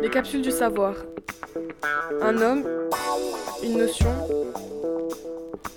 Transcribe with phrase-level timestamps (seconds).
[0.00, 0.94] Les capsules du savoir.
[2.20, 2.64] Un homme,
[3.62, 4.12] une notion,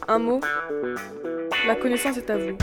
[0.07, 0.41] un mot.
[1.67, 2.57] La connaissance est à vous.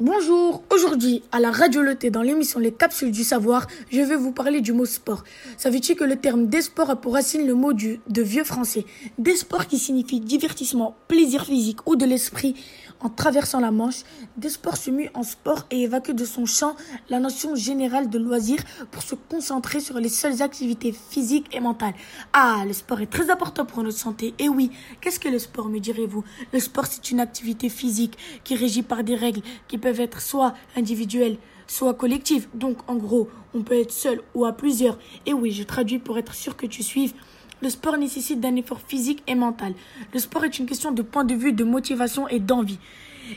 [0.00, 4.30] Bonjour, aujourd'hui à la radio Le dans l'émission Les Capsules du Savoir, je vais vous
[4.30, 5.24] parler du mot sport.
[5.56, 8.86] Savez-vous que le terme des sports a pour racine le mot du, de vieux français?
[9.18, 12.54] Des sports qui signifie divertissement, plaisir physique ou de l'esprit
[13.00, 14.02] en traversant la Manche,
[14.36, 16.74] des sports se muent en sport et évacuent de son champ
[17.08, 18.58] la notion générale de loisir
[18.90, 21.94] pour se concentrer sur les seules activités physiques et mentales.
[22.32, 24.34] Ah, le sport est très important pour notre santé.
[24.38, 24.70] Et oui,
[25.00, 26.24] qu'est-ce que le sport, me direz-vous?
[26.52, 30.20] Le sport, c'est une activité physique qui est régie par des règles qui peuvent être
[30.20, 32.48] soit individuelles, soit collectives.
[32.54, 34.98] Donc, en gros, on peut être seul ou à plusieurs.
[35.26, 37.14] Et oui, je traduis pour être sûr que tu suives.
[37.60, 39.74] Le sport nécessite d'un effort physique et mental.
[40.12, 42.78] Le sport est une question de point de vue, de motivation et d'envie.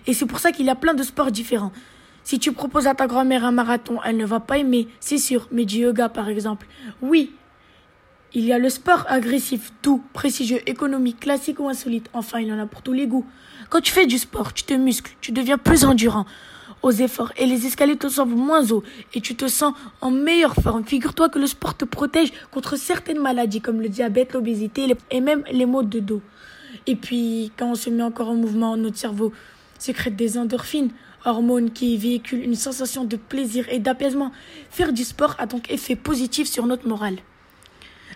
[0.05, 1.71] Et c'est pour ça qu'il y a plein de sports différents.
[2.23, 5.47] Si tu proposes à ta grand-mère un marathon, elle ne va pas aimer, c'est sûr,
[5.51, 6.67] mais du yoga par exemple.
[7.01, 7.31] Oui,
[8.33, 12.09] il y a le sport agressif, doux, prestigieux, économique, classique ou insolite.
[12.13, 13.25] Enfin, il y en a pour tous les goûts.
[13.69, 16.25] Quand tu fais du sport, tu te muscles, tu deviens plus endurant
[16.81, 20.55] aux efforts et les escaliers te semblent moins hauts et tu te sens en meilleure
[20.55, 20.83] forme.
[20.83, 25.43] Figure-toi que le sport te protège contre certaines maladies comme le diabète, l'obésité et même
[25.51, 26.21] les maux de dos.
[26.87, 29.31] Et puis, quand on se met encore en mouvement, notre cerveau
[29.77, 30.91] sécrète des endorphines,
[31.25, 34.31] hormones qui véhiculent une sensation de plaisir et d'apaisement.
[34.69, 37.17] Faire du sport a donc effet positif sur notre morale.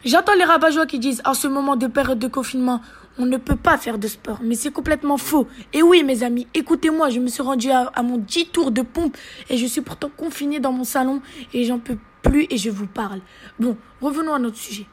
[0.06, 2.80] J'entends les rabat qui disent en ce moment de période de confinement,
[3.18, 5.48] on ne peut pas faire de sport, mais c'est complètement faux.
[5.74, 9.18] Et oui, mes amis, écoutez-moi, je me suis rendu à, mon 10 tours de pompe
[9.50, 11.24] et je suis pourtant confiné dans mon salon
[11.56, 13.20] et j'en peux plus et je vous parle.
[13.60, 14.86] Bon, revenons à notre sujet.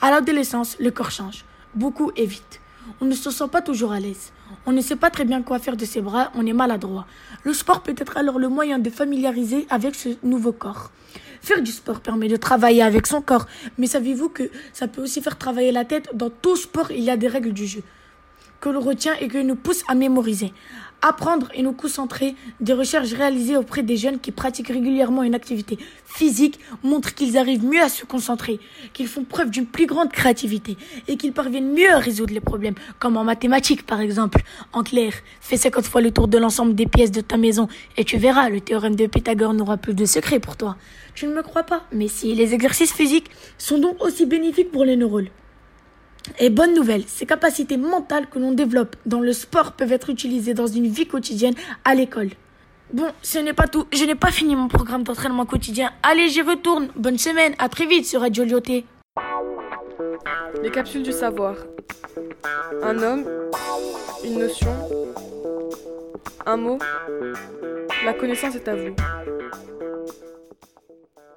[0.00, 1.44] À l'adolescence, le corps change.
[1.76, 2.60] Beaucoup et vite.
[3.00, 4.32] On ne se sent pas toujours à l'aise.
[4.66, 7.06] On ne sait pas très bien quoi faire de ses bras, on est maladroit.
[7.44, 10.90] Le sport peut être alors le moyen de familiariser avec ce nouveau corps.
[11.42, 15.20] Faire du sport permet de travailler avec son corps, mais savez-vous que ça peut aussi
[15.20, 16.08] faire travailler la tête?
[16.14, 17.82] Dans tout sport, il y a des règles du jeu
[18.60, 20.52] que l'on retient et que nous pousse à mémoriser.
[21.04, 25.76] Apprendre et nous concentrer, des recherches réalisées auprès des jeunes qui pratiquent régulièrement une activité
[26.06, 28.60] physique montrent qu'ils arrivent mieux à se concentrer,
[28.92, 30.76] qu'ils font preuve d'une plus grande créativité
[31.08, 34.42] et qu'ils parviennent mieux à résoudre les problèmes, comme en mathématiques par exemple.
[34.72, 38.04] En clair, fais 50 fois le tour de l'ensemble des pièces de ta maison et
[38.04, 40.76] tu verras, le théorème de Pythagore n'aura plus de secret pour toi.
[41.16, 44.84] Tu ne me crois pas Mais si, les exercices physiques sont donc aussi bénéfiques pour
[44.84, 45.28] les neurones.
[46.38, 50.54] Et bonne nouvelle, ces capacités mentales que l'on développe dans le sport peuvent être utilisées
[50.54, 51.54] dans une vie quotidienne
[51.84, 52.30] à l'école.
[52.92, 53.86] Bon, ce n'est pas tout.
[53.92, 55.90] Je n'ai pas fini mon programme d'entraînement quotidien.
[56.02, 56.88] Allez, j'y retourne.
[56.96, 57.54] Bonne semaine.
[57.58, 58.84] À très vite sur Radio Lyoté.
[60.62, 61.56] Les capsules du savoir.
[62.82, 63.24] Un homme,
[64.24, 64.74] une notion,
[66.44, 66.78] un mot.
[68.04, 68.94] La connaissance est à vous.